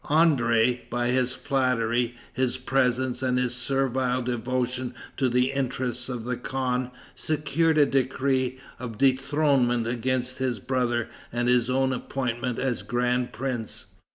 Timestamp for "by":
0.89-1.09